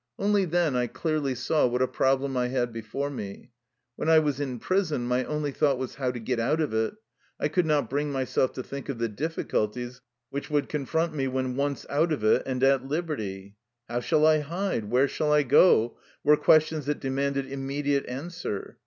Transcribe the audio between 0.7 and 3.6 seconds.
I clearly saw what a problem I had before me.